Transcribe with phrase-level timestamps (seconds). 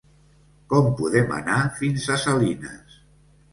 [0.73, 2.99] Com podem anar fins a Salines?